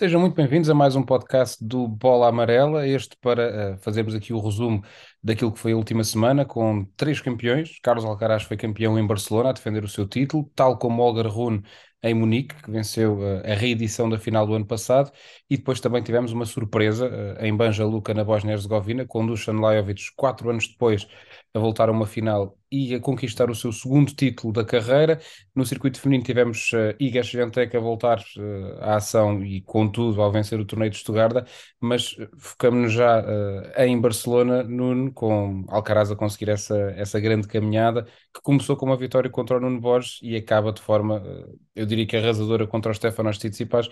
[0.00, 2.88] Sejam muito bem-vindos a mais um podcast do Bola Amarela.
[2.88, 4.82] Este para uh, fazermos aqui o resumo
[5.22, 7.78] daquilo que foi a última semana, com três campeões.
[7.82, 11.62] Carlos Alcaraz foi campeão em Barcelona a defender o seu título, tal como Olga Rune
[12.02, 15.12] em Munique, que venceu uh, a reedição da final do ano passado,
[15.50, 20.14] e depois também tivemos uma surpresa uh, em Banja Luka, na Bósnia-Herzegovina, com Dusan Lajovic,
[20.16, 21.06] quatro anos depois,
[21.52, 25.20] a voltar a uma final e a conquistar o seu segundo título da carreira.
[25.54, 30.30] No circuito feminino tivemos uh, Iga Swiatek a voltar uh, à ação e, contudo, ao
[30.30, 31.44] vencer o torneio de Estugarda,
[31.80, 38.04] mas focamos-nos já uh, em Barcelona, Nuno, com Alcaraz a conseguir essa, essa grande caminhada,
[38.32, 41.86] que começou com uma vitória contra o Nuno Borges e acaba de forma, uh, eu
[41.86, 43.88] diria que arrasadora contra o Stefanos Tsitsipas.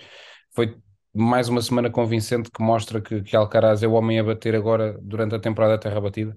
[0.54, 0.76] Foi
[1.12, 4.98] mais uma semana convincente que mostra que, que Alcaraz é o homem a bater agora
[5.02, 6.36] durante a temporada Terra Batida.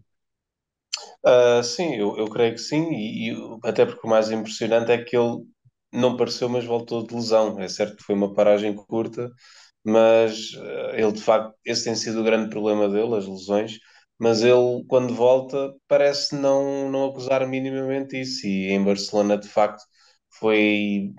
[1.26, 5.04] Uh, sim, eu, eu creio que sim, e, e até porque o mais impressionante é
[5.04, 5.44] que ele
[5.94, 7.60] não pareceu, mas voltou de lesão.
[7.60, 9.30] É certo que foi uma paragem curta,
[9.84, 13.78] mas uh, ele de facto, esse tem sido o grande problema dele, as lesões.
[14.20, 18.46] Mas ele, quando volta, parece não, não acusar minimamente isso.
[18.48, 19.84] E em Barcelona, de facto,
[20.40, 21.12] foi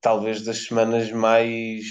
[0.00, 1.84] talvez das semanas mais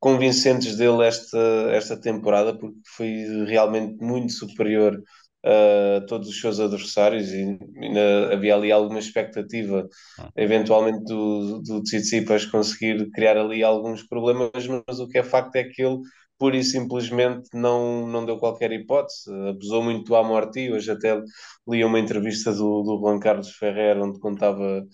[0.00, 1.38] convincentes dele esta,
[1.72, 5.00] esta temporada, porque foi realmente muito superior
[5.44, 9.86] uh, todos os seus adversários e ainda havia ali alguma expectativa,
[10.18, 10.30] ah.
[10.36, 15.64] eventualmente, do, do Tsitsipas conseguir criar ali alguns problemas, mas o que é facto é
[15.64, 15.98] que ele
[16.38, 21.20] pura e simplesmente não, não deu qualquer hipótese, abusou muito do Amorti, hoje até
[21.68, 24.84] li uma entrevista do, do Juan Carlos Ferrer, onde contava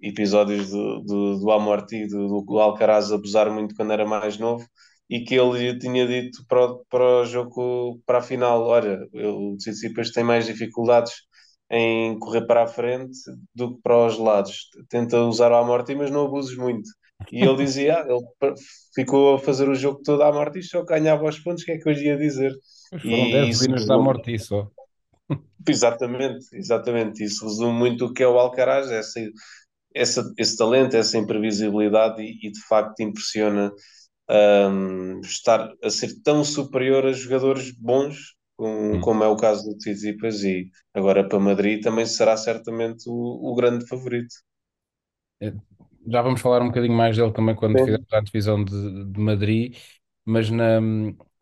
[0.00, 4.66] episódios do, do, do Amorti, do, do Alcaraz abusar muito quando era mais novo,
[5.08, 9.56] e que ele tinha dito para o, para o jogo, para a final, olha, o
[9.56, 11.12] Tsitsipas tem mais dificuldades
[11.70, 13.18] em correr para a frente
[13.54, 14.68] do que para os lados.
[14.88, 16.88] Tenta usar a morte, mas não abuses muito.
[17.32, 18.54] E ele dizia, ah, ele
[18.94, 21.78] ficou a fazer o jogo todo à morte e só ganhava os pontos, que é
[21.78, 22.52] que eu ia dizer?
[22.90, 24.68] Foram 10 winners da morte só.
[25.68, 27.24] Exatamente, exatamente.
[27.24, 29.20] Isso resume muito o que é o Alcaraz, essa,
[29.92, 33.72] essa, esse talento, essa imprevisibilidade e, e de facto impressiona
[34.30, 39.00] um, estar a ser tão superior a jogadores bons, hum.
[39.00, 43.54] como é o caso do Tsitsipas, e agora para Madrid também será certamente o, o
[43.54, 44.34] grande favorito.
[45.40, 45.52] É,
[46.06, 49.76] já vamos falar um bocadinho mais dele também quando fizermos a divisão de, de Madrid,
[50.26, 50.80] mas na,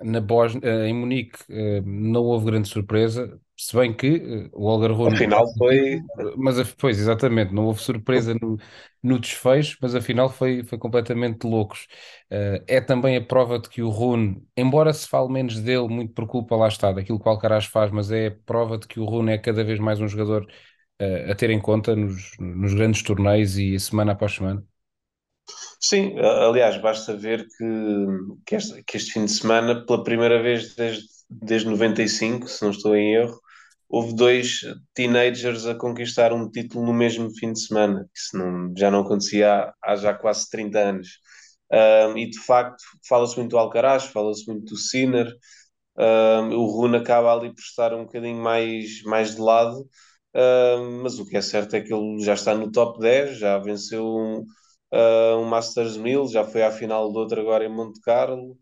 [0.02, 4.68] na Bósnia, eh, em Munique eh, não houve grande surpresa, se bem que eh, o
[4.68, 6.00] Algarve Afinal foi.
[6.36, 8.58] Mas, pois, exatamente, não houve surpresa no,
[9.02, 11.86] no desfecho, mas afinal foi, foi completamente loucos.
[12.30, 16.26] é também a prova de que o Rune, embora se fale menos dele, muito por
[16.26, 19.04] culpa lá está, daquilo que o Alcaraz faz, mas é a prova de que o
[19.04, 20.46] Rune é cada vez mais um jogador
[21.30, 24.64] a ter em conta nos, nos grandes torneios e semana após semana.
[25.80, 27.64] Sim, aliás, basta ver que,
[28.46, 32.70] que, este, que este fim de semana, pela primeira vez desde, desde 95, se não
[32.70, 33.38] estou em erro,
[33.88, 34.60] houve dois
[34.94, 38.08] teenagers a conquistar um título no mesmo fim de semana.
[38.14, 41.08] Isso não, já não acontecia há, há já quase 30 anos.
[41.72, 45.26] Um, e de facto, fala-se muito do Alcaraz, fala-se muito do Sinner.
[45.96, 49.88] Um, o Rune acaba ali por estar um bocadinho mais, mais de lado,
[50.34, 53.58] um, mas o que é certo é que ele já está no top 10, já
[53.58, 54.44] venceu um
[54.94, 58.56] uh, um Masters 1000, já foi à final do outro agora em Monte Carlo,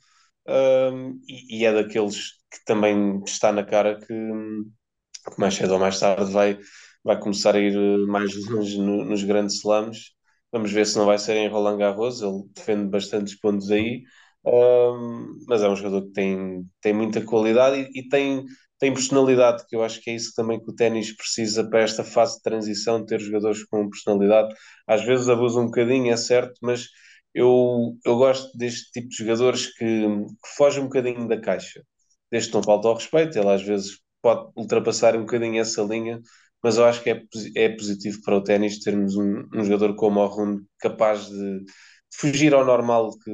[0.49, 5.79] um, e, e, é daqueles que também está na cara que, que, mais cedo ou
[5.79, 6.59] mais tarde vai,
[7.05, 7.77] vai começar a ir
[8.07, 10.13] mais longe no, nos grandes slams.
[10.51, 14.03] Vamos ver se não vai ser em Roland Garros, ele defende bastantes pontos aí,
[14.45, 18.45] um, mas é um jogador que tem, tem muita qualidade e, e tem
[18.83, 22.03] tem personalidade, que eu acho que é isso também que o ténis precisa para esta
[22.03, 24.53] fase de transição, ter jogadores com personalidade.
[24.89, 26.89] Às vezes abusa um bocadinho, é certo, mas
[27.33, 31.81] eu, eu gosto deste tipo de jogadores que, que fogem um bocadinho da caixa.
[32.29, 36.21] Desde que não falta ao respeito, ele às vezes pode ultrapassar um bocadinho essa linha,
[36.61, 37.23] mas eu acho que é,
[37.55, 41.73] é positivo para o ténis termos um, um jogador como o Rune capaz de, de,
[42.13, 43.31] fugir ao normal que,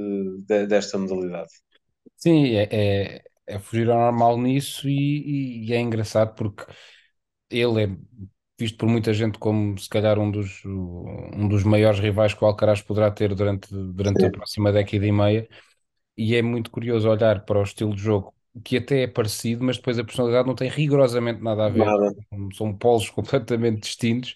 [0.46, 1.48] de, desta modalidade.
[2.18, 6.64] Sim, é, é, é fugir ao normal nisso e, e, é engraçado porque
[7.50, 7.96] ele é
[8.58, 12.46] visto por muita gente como se calhar um dos, um dos maiores rivais que o
[12.46, 15.48] Alcaraz poderá ter durante, durante a próxima década e meia.
[16.16, 18.34] E é muito curioso olhar para o estilo de jogo
[18.64, 22.12] que até é parecido, mas depois a personalidade não tem rigorosamente nada a ver, nada.
[22.54, 24.34] são polos completamente distintos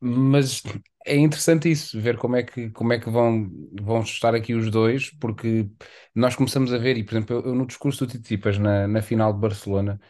[0.00, 0.62] mas
[1.06, 3.50] é interessante isso, ver como é que, como é que vão,
[3.80, 5.68] vão estar aqui os dois, porque
[6.14, 9.02] nós começamos a ver, e por exemplo, eu, eu no discurso do Tsitsipas na, na
[9.02, 10.00] final de Barcelona,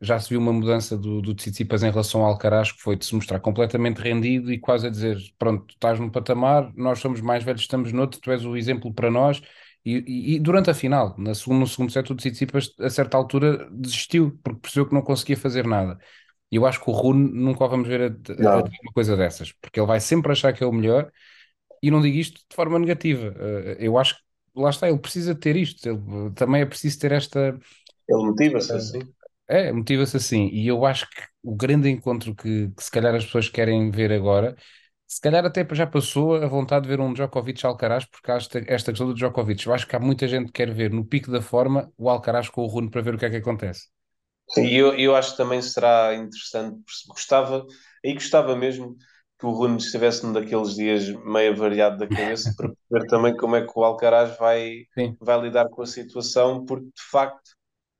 [0.00, 3.04] já se viu uma mudança do, do Tsitsipas em relação ao Alcaraz, que foi de
[3.06, 7.44] se mostrar completamente rendido e quase a dizer, pronto, estás num patamar, nós somos mais
[7.44, 9.40] velhos, estamos noutro, tu és o exemplo para nós,
[9.84, 13.16] E, e- e durante a final, na segundo, no segundo set, o Tsitsipas, a certa
[13.16, 15.98] altura, desistiu, porque percebeu que não conseguia fazer nada.
[16.50, 19.80] E eu acho que o Rune nunca vamos ver a, a- uma coisa dessas, porque
[19.80, 21.12] ele vai sempre achar que é o melhor,
[21.82, 23.34] e não digo isto de forma negativa.
[23.38, 24.22] Eh, eu acho que,
[24.56, 27.58] lá está, ele precisa ter isto, ele, também é preciso ter esta.
[28.08, 29.14] Ele motiva-se assim.
[29.46, 30.48] É, motiva-se assim.
[30.48, 34.12] E eu acho que o grande encontro que, que se calhar as pessoas querem ver
[34.12, 34.54] agora,
[35.06, 38.58] se calhar até já passou a vontade de ver um Djokovic Alcaraz, porque há esta,
[38.66, 39.66] esta questão do Djokovic.
[39.66, 42.48] Eu acho que há muita gente que quer ver no pico da forma o Alcaraz
[42.50, 43.88] com o Rune para ver o que é que acontece.
[44.48, 46.82] Sim, e eu, eu acho que também será interessante.
[47.08, 47.66] Gostava,
[48.04, 48.96] aí gostava mesmo
[49.38, 53.56] que o Rune estivesse num daqueles dias meio variado da cabeça para ver também como
[53.56, 55.18] é que o Alcaraz vai, Sim.
[55.20, 57.50] vai lidar com a situação, porque de facto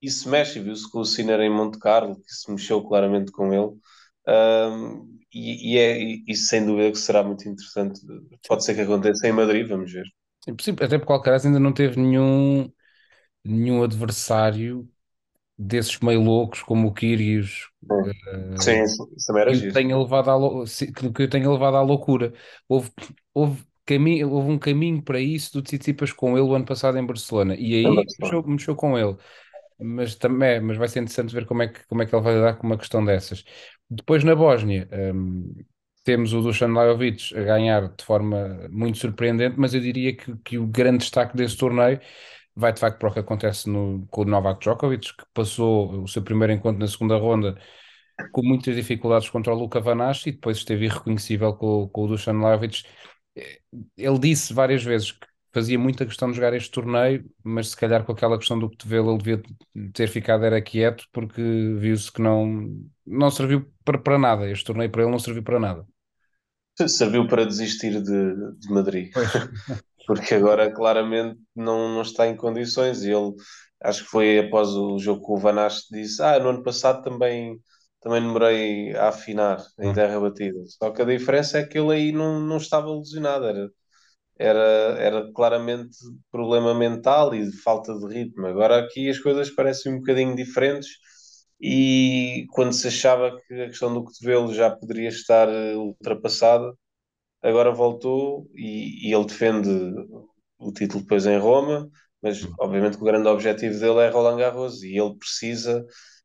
[0.02, 3.72] isso mexe, viu-se com o Sinner em Monte Carlo, que se mexeu claramente com ele.
[4.26, 8.00] Ahm, e, e é e isso sem dúvida que será muito interessante.
[8.48, 10.04] Pode ser que aconteça em Madrid, vamos ver.
[10.44, 12.72] Sim, sim, até porque o Alcaraz ainda não teve nenhum,
[13.44, 14.90] nenhum adversário
[15.58, 17.68] desses meio loucos como o Kyrgios,
[18.60, 20.64] Sim, sim, isso também era que tenha levado à, lou-
[21.14, 22.32] que o tenha levado à loucura.
[22.68, 22.90] Houve,
[23.34, 27.06] houve, caminho, houve um caminho para isso do Tsitsipas com ele o ano passado em
[27.06, 29.16] Barcelona e aí mexeu, mexeu com ele.
[29.78, 32.34] Mas também, mas vai ser interessante ver como é que, como é que ele vai
[32.34, 33.44] lidar com uma questão dessas.
[33.90, 35.54] Depois na Bósnia, hum,
[36.04, 40.58] temos o Dusan Lajovic a ganhar de forma muito surpreendente, mas eu diria que, que
[40.58, 42.00] o grande destaque desse torneio
[42.58, 46.08] vai de facto para o que acontece no, com o Novak Djokovic, que passou o
[46.08, 47.58] seu primeiro encontro na segunda ronda
[48.32, 52.08] com muitas dificuldades contra o Luca Van Ness e depois esteve irreconhecível com, com o
[52.08, 52.84] Dusan Lajovic.
[53.36, 53.60] Eh,
[53.96, 58.04] Ele disse várias vezes que fazia muita questão de jogar este torneio, mas se calhar
[58.04, 59.42] com aquela questão do cotovelo ele devia
[59.92, 61.40] ter ficado era quieto porque
[61.78, 62.68] viu-se que não,
[63.06, 64.50] não serviu para, para nada.
[64.50, 65.86] Este torneio para ele não serviu para nada.
[66.88, 69.10] Serviu para desistir de, de Madrid.
[70.08, 73.04] Porque agora claramente não, não está em condições.
[73.04, 73.34] E ele,
[73.82, 77.02] acho que foi após o jogo com o Van Aert, disse: Ah, no ano passado
[77.04, 77.60] também,
[78.02, 79.94] também demorei a afinar em Hum.
[79.94, 80.60] terra batida.
[80.68, 83.70] Só que a diferença é que ele aí não, não estava lesionado, era,
[84.38, 84.60] era,
[85.00, 85.96] era claramente
[86.30, 88.46] problema mental e de falta de ritmo.
[88.46, 90.88] Agora aqui as coisas parecem um bocadinho diferentes.
[91.60, 96.72] E quando se achava que a questão do cotovelo já poderia estar eh, ultrapassada,
[97.42, 99.68] agora voltou e, e ele defende
[100.58, 101.88] o título depois em Roma,
[102.22, 105.84] mas obviamente que o grande objetivo dele é Roland Garros e ele precisa,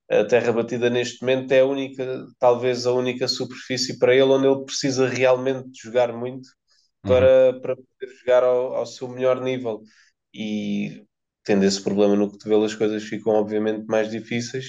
[0.10, 4.48] a terra batida neste momento é a única, talvez a única superfície para ele onde
[4.48, 6.50] ele precisa realmente jogar muito
[7.06, 9.81] para, para poder jogar ao, ao seu melhor nível.
[10.33, 11.06] E
[11.44, 14.68] tendo esse problema no cotovelo as coisas ficam obviamente mais difíceis.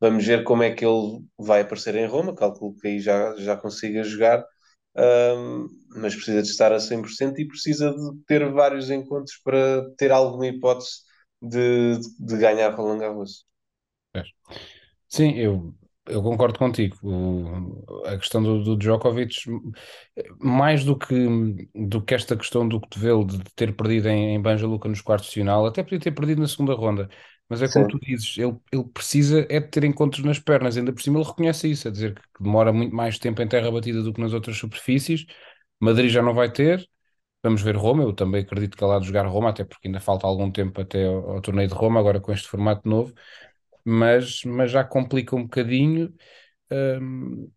[0.00, 3.56] Vamos ver como é que ele vai aparecer em Roma, calculo que aí já, já
[3.56, 4.44] consiga jogar
[5.96, 10.46] mas precisa de estar a 100% e precisa de ter vários encontros para ter alguma
[10.46, 11.00] hipótese
[11.42, 13.46] de, de ganhar Roland Garros.
[15.08, 15.74] Sim, eu,
[16.06, 16.96] eu concordo contigo.
[17.02, 19.34] O- a questão do, do Djokovic,
[20.40, 21.14] mais do que,
[21.74, 25.28] do que esta questão do cotovelo de ter perdido em, em Banja Luka nos quartos
[25.28, 27.08] de final, até podia ter perdido na segunda ronda,
[27.48, 27.86] mas é como Sim.
[27.86, 31.26] tu dizes, ele, ele precisa é de ter encontros nas pernas, ainda por cima ele
[31.28, 34.32] reconhece isso, a dizer que demora muito mais tempo em terra batida do que nas
[34.32, 35.26] outras superfícies.
[35.80, 36.88] Madrid já não vai ter.
[37.42, 40.00] Vamos ver Roma, eu também acredito que ele há de jogar Roma, até porque ainda
[40.00, 43.14] falta algum tempo até ao, ao torneio de Roma, agora com este formato novo
[43.84, 46.12] mas, mas já complica um bocadinho
[47.00, 47.50] hum,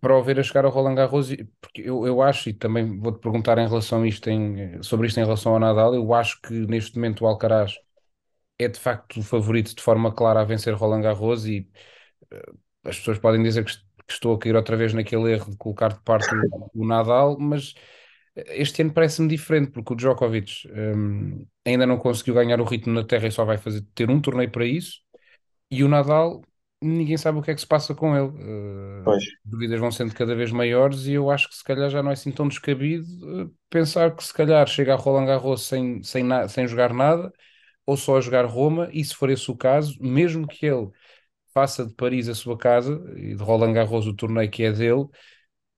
[0.00, 1.28] para o ver a chegar ao Roland Garros,
[1.60, 5.18] porque eu, eu acho, e também vou-te perguntar em relação a isto em, sobre isto
[5.20, 7.78] em relação ao Nadal, eu acho que neste momento o Alcaraz
[8.58, 11.68] é de facto o favorito de forma clara a vencer Roland Garros e
[12.30, 12.52] eh,
[12.84, 15.92] as pessoas podem dizer que, que estou a cair outra vez naquele erro de colocar
[15.92, 17.74] de parte o, o Nadal, mas
[18.36, 22.92] eh, este ano parece-me diferente, porque o Djokovic hum, ainda não conseguiu ganhar o ritmo
[22.92, 25.00] na terra e só vai fazer ter um torneio para isso.
[25.70, 26.42] E o Nadal,
[26.80, 28.32] ninguém sabe o que é que se passa com ele.
[29.04, 29.22] Pois.
[29.22, 32.10] as dúvidas vão sendo cada vez maiores e eu acho que se calhar já não
[32.10, 33.06] é assim tão descabido
[33.42, 37.32] eh, pensar que se calhar chega a Roland Garros sem, sem, sem jogar nada
[37.86, 40.90] ou só a jogar Roma e se for esse o caso, mesmo que ele
[41.54, 45.06] faça de Paris a sua casa e de Roland Garros o torneio que é dele,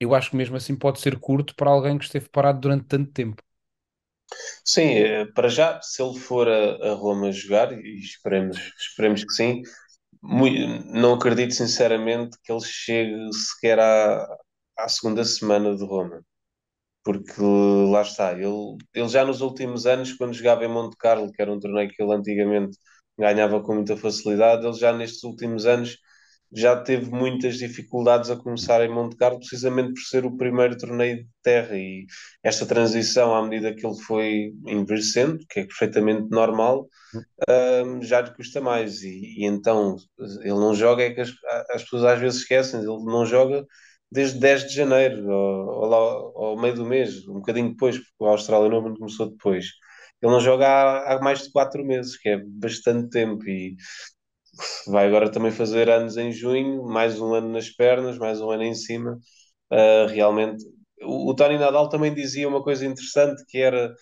[0.01, 3.13] eu acho que mesmo assim pode ser curto para alguém que esteve parado durante tanto
[3.13, 3.43] tempo.
[4.65, 9.33] Sim, eh, para já, se ele for a, a Roma jogar, e esperemos, esperemos que
[9.33, 9.63] sim,
[10.23, 14.27] mui- não acredito sinceramente que ele chegue sequer à,
[14.79, 16.25] à segunda semana de Roma.
[17.05, 17.41] Porque
[17.91, 21.53] lá está, ele, ele já nos últimos anos, quando jogava em Monte Carlo, que era
[21.53, 22.77] um torneio que ele antigamente
[23.19, 25.99] ganhava com muita facilidade, ele já nestes últimos anos
[26.53, 31.19] já teve muitas dificuldades a começar em Monte Carlo, precisamente por ser o primeiro torneio
[31.19, 32.07] de terra e
[32.43, 36.89] esta transição, à medida que ele foi envelhecendo, que é perfeitamente normal,
[37.85, 39.03] um, já lhe custa mais.
[39.03, 39.97] E, e, então
[40.41, 41.31] ele não joga, é que as,
[41.71, 43.65] as, pessoas às vezes esquecem, ele não joga
[44.11, 48.27] desde 10 de janeiro, ou, ou, ao meio do mês, um bocadinho depois, porque o
[48.27, 49.67] Australian Open começou depois.
[50.23, 53.77] Ele não joga há, há mais de 4 meses, que é bastante tempo, e
[54.87, 58.63] vai agora também fazer anos em junho, mais um ano nas pernas, mais um ano
[58.65, 59.19] em cima.
[59.73, 60.65] Uh, realmente,
[61.03, 63.95] o, o Tony Nadal também dizia uma coisa interessante que era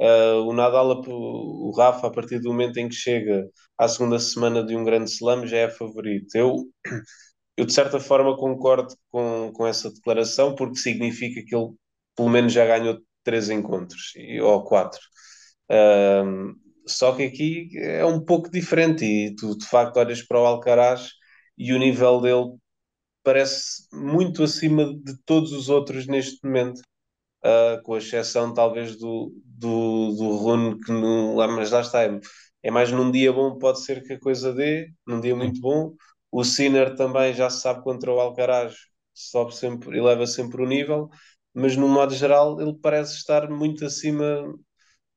[0.00, 3.46] uh, o Nadal, o Rafa, a partir do momento em que chega
[3.78, 6.34] à segunda semana de um grande slam, já é favorito.
[6.36, 6.56] Eu,
[7.62, 11.70] eu de certa forma concordo com, com essa declaração, porque significa que ele
[12.16, 15.00] pelo menos já ganhou três encontros, ou quatro.
[15.70, 16.54] Uh,
[16.86, 21.10] só que aqui é um pouco diferente e tu de facto olhas para o Alcaraz
[21.56, 22.56] e o nível dele
[23.22, 26.80] parece muito acima de todos os outros neste momento,
[27.44, 32.20] uh, com exceção talvez do, do, do Rune, que não, mas lá está, é,
[32.64, 35.94] é, mais num dia bom, pode ser que a coisa dê, num dia muito bom.
[36.32, 38.74] O Sinner também já se sabe contra o Alcaraz,
[39.14, 41.10] sobe sempre e leva sempre o nível,
[41.54, 44.44] mas no modo geral ele parece estar muito acima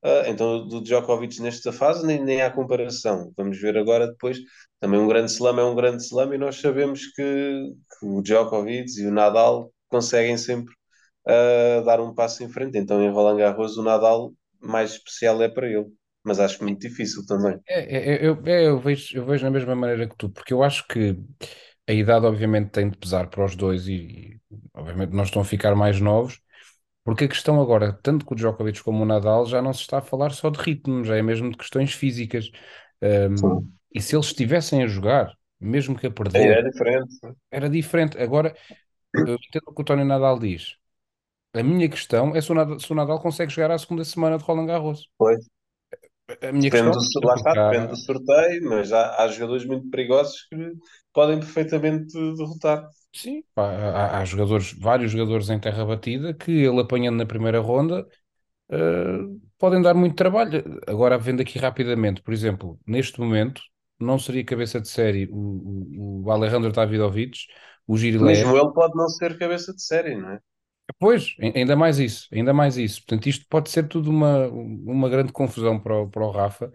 [0.04, 3.34] Uh, então, do Djokovic nesta fase, nem, nem há comparação.
[3.36, 4.38] Vamos ver agora depois.
[4.80, 9.00] Também um grande slam é um grande slam e nós sabemos que, que o Djokovic
[9.02, 10.74] e o Nadal conseguem sempre
[11.28, 12.78] uh, dar um passo em frente.
[12.78, 15.88] Então, em Roland Garros, o Nadal mais especial é para ele.
[16.26, 17.60] Mas acho muito difícil também.
[17.68, 20.54] É, é, é eu, é, eu, vejo, eu vejo da mesma maneira que tu, porque
[20.54, 21.18] eu acho que
[21.88, 24.40] a idade, obviamente, tem de pesar para os dois e, e
[24.74, 26.42] obviamente, não estão a ficar mais novos
[27.06, 30.00] porque a questão agora, tanto com o Djokovic como o Nadal, já não se está
[30.00, 32.50] a falar só de ritmo, já é mesmo de questões físicas.
[33.00, 37.16] Um, e se eles estivessem a jogar, mesmo que a perder, era diferente.
[37.52, 38.18] Era diferente.
[38.18, 38.56] Agora,
[39.14, 40.78] eu entendo o que o Tony Nadal diz.
[41.54, 44.40] A minha questão é se o, Nadal, se o Nadal consegue chegar à segunda semana
[44.40, 45.08] de Roland Garros.
[45.16, 45.46] Pois.
[46.42, 49.90] A minha depende, questão do, lá está, depende do sorteio, mas há, há jogadores muito
[49.90, 50.74] perigosos que
[51.14, 52.88] podem perfeitamente derrotar.
[53.14, 58.06] Sim, há, há, jogadores, vários jogadores em terra batida que ele apanhando na primeira ronda
[58.72, 60.64] uh, podem dar muito trabalho.
[60.88, 63.62] Agora, vendo aqui rapidamente, por exemplo, neste momento,
[64.00, 67.48] não seria cabeça de série o, o, o Alejandro Davidovich,
[67.88, 68.34] o Girilé.
[68.34, 70.40] Mesmo ele pode não ser cabeça de série, não é?
[71.00, 73.02] Pois, ainda mais isso, ainda mais isso.
[73.02, 76.72] Portanto, isto pode ser tudo uma, uma grande confusão para o, para o Rafa.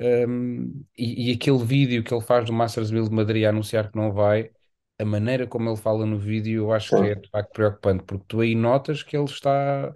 [0.00, 3.90] Um, e, e, aquele vídeo que ele faz do Masters Build de Madrid a anunciar
[3.90, 4.50] que não vai,
[4.98, 8.24] a maneira como ele fala no vídeo, eu acho que é de facto preocupante, porque
[8.26, 9.94] tu aí notas que ele está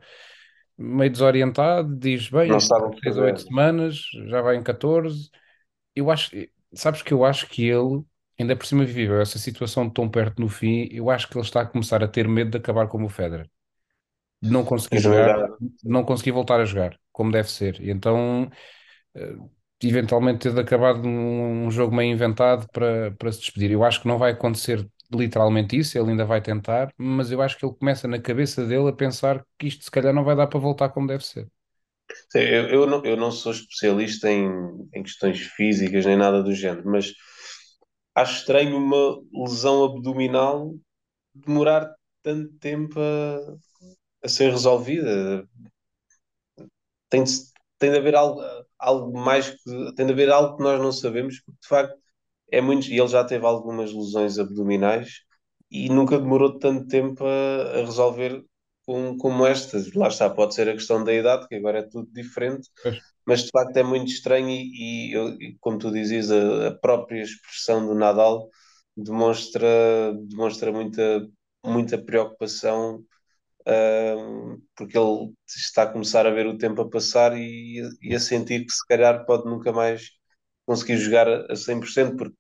[0.77, 5.31] meio desorientado, diz bem, não sabe 6 ou 8 semanas, já vai em 14.
[5.97, 6.31] Eu acho,
[6.73, 8.05] sabes que eu acho que ele,
[8.39, 11.63] ainda por cima viveu essa situação tão perto no fim, eu acho que ele está
[11.63, 13.49] a começar a ter medo de acabar como o Federer.
[14.43, 15.37] De não conseguir jogar,
[15.85, 17.81] não conseguir voltar a jogar como deve ser.
[17.83, 18.51] E então
[19.15, 19.37] eh,
[19.85, 23.71] eventualmente ter acabado um, um jogo meio inventado para, para se despedir.
[23.73, 27.59] Eu acho que não vai acontecer literalmente isso, ele ainda vai tentar, mas eu acho
[27.59, 30.47] que ele começa na cabeça dele a pensar que isto se calhar não vai dar
[30.49, 31.49] para voltar como deve ser.
[32.31, 34.49] Sim, eu, eu, não, eu não sou especialista em,
[34.95, 37.13] em questões físicas nem nada do género, mas
[38.23, 40.75] acho estranho uma lesão abdominal
[41.35, 43.57] demorar tanto tempo a,
[44.25, 45.47] a ser resolvida.
[47.11, 47.33] Tem de,
[47.79, 48.41] tem de haver algo,
[48.79, 51.97] algo mais que tem de haver algo que nós não sabemos, porque de facto
[52.53, 52.89] é muito.
[52.89, 55.23] E ele já teve algumas lesões abdominais
[55.71, 58.45] e nunca demorou tanto tempo a, a resolver
[58.87, 59.93] como, como estas.
[59.95, 62.99] Lá está, pode ser a questão da idade, que agora é tudo diferente, pois.
[63.29, 64.49] Mas de facto é muito estranho.
[64.49, 68.49] E, e, e como tu dizias, a, a, própria expressão do Nadal
[68.97, 71.29] demonstra, demonstra muita,
[71.63, 73.05] muita preocupação
[74.75, 78.65] porque ele está a começar a ver o tempo a passar e, e, a sentir
[78.65, 80.09] que se calhar pode nunca mais
[80.65, 82.35] conseguir jogar a 100%, porque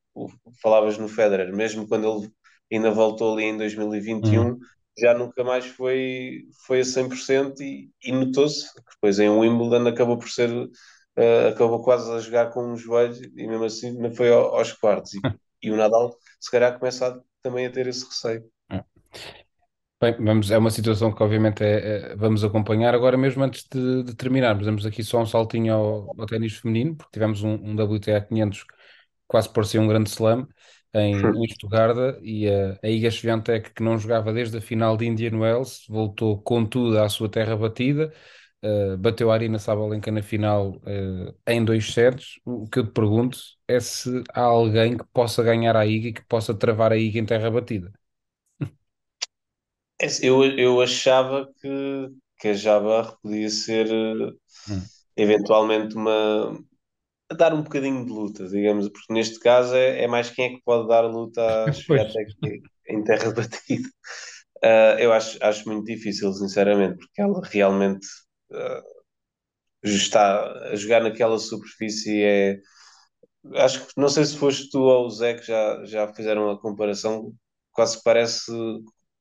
[0.62, 2.33] falavas no Federer, mesmo quando ele
[2.73, 4.59] ainda voltou ali em 2021, uhum.
[5.00, 10.19] Já nunca mais foi, foi a 100% e, e notou-se que depois em Wimbledon acabou
[10.19, 14.33] por ser, uh, acabou quase a jogar com um joelho e mesmo assim não foi
[14.33, 15.14] aos quartos.
[15.14, 15.21] E,
[15.62, 18.45] e o Nadal se calhar começa a, também a ter esse receio.
[20.00, 22.95] Bem, vamos, é uma situação que obviamente é, é- vamos acompanhar.
[22.95, 26.97] Agora mesmo antes de, de terminarmos, damos aqui só um saltinho ao, ao ténis feminino,
[26.97, 28.64] porque tivemos um, um WTA 500
[29.26, 30.47] quase por ser um grande slam
[30.95, 35.07] em, em Stuttgart e a, a Iga Swiatek, que não jogava desde a final de
[35.07, 38.12] Indian Wells, voltou com tudo à sua terra batida.
[38.62, 42.40] uh, bateu a Arina Sabalenka na final uh, em dois sets.
[42.45, 46.12] O que eu te pergunto é se há alguém que possa ganhar a Iga e
[46.12, 47.92] que possa travar a Iga em terra batida.
[50.00, 51.68] É, eu, eu achava que,
[52.38, 53.87] que a Jabbar podia ser
[54.68, 54.88] hum.
[55.16, 56.59] eventualmente uma
[57.31, 60.49] a dar um bocadinho de luta, digamos, porque neste caso é, é mais quem é
[60.57, 62.33] que pode dar luta Sviatek
[62.89, 63.89] em terra batida.
[64.65, 68.07] Uh, eu acho, acho muito difícil, sinceramente, porque ela realmente
[68.51, 68.83] uh,
[69.83, 72.23] está a jogar naquela superfície.
[72.23, 72.59] É,
[73.57, 76.61] acho que não sei se foste tu ou o Zé que já, já fizeram a
[76.61, 77.33] comparação,
[77.73, 78.51] quase que parece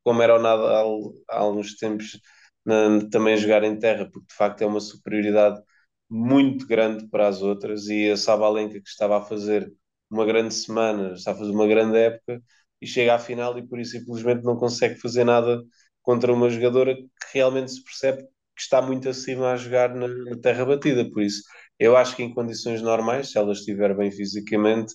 [0.03, 2.19] como era o Nadal há alguns tempos
[2.65, 5.61] na, também a jogar em terra, porque de facto é uma superioridade
[6.09, 9.71] muito grande para as outras e a Sabalenka que estava a fazer
[10.09, 12.41] uma grande semana, está a fazer uma grande época
[12.81, 15.61] e chega à final e por isso simplesmente não consegue fazer nada
[16.01, 18.23] contra uma jogadora que realmente se percebe
[18.55, 21.43] que está muito acima a jogar na, na terra batida, por isso
[21.79, 24.93] eu acho que em condições normais, se ela estiver bem fisicamente,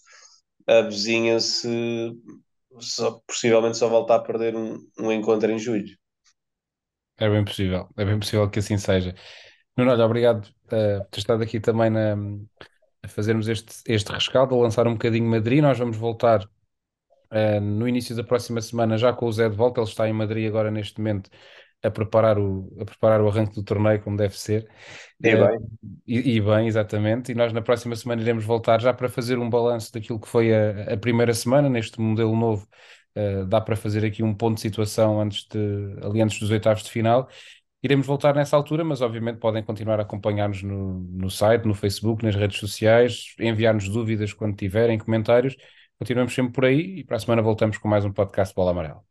[0.67, 2.13] a vizinha se
[2.81, 5.97] só, possivelmente só voltar a perder um, um encontro em julho.
[7.19, 9.15] É bem possível, é bem possível que assim seja.
[9.77, 12.15] Nuno, olha, obrigado uh, por ter estado aqui também na,
[13.03, 15.63] a fazermos este, este rescaldo, a lançar um bocadinho Madrid.
[15.63, 19.81] Nós vamos voltar uh, no início da próxima semana já com o Zé de volta.
[19.81, 21.31] Ele está em Madrid agora neste momento
[21.83, 24.69] a preparar o, a preparar o arranque do torneio como deve ser.
[25.25, 25.59] E uh, bem.
[26.07, 27.33] E, e, bem, exatamente.
[27.33, 30.55] E nós na próxima semana iremos voltar já para fazer um balanço daquilo que foi
[30.55, 32.69] a, a primeira semana neste modelo novo.
[33.47, 35.59] Dá para fazer aqui um ponto de situação antes de,
[36.03, 37.29] ali antes dos oitavos de final
[37.83, 42.25] Iremos voltar nessa altura, mas obviamente podem continuar a acompanhar-nos no, no site, no Facebook,
[42.25, 45.57] nas redes sociais, enviar-nos dúvidas quando tiverem, comentários.
[45.99, 49.03] Continuamos sempre por aí e para a semana voltamos com mais um podcast Bola Amarela.